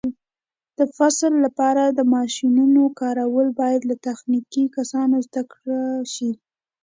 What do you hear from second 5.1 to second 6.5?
زده شي.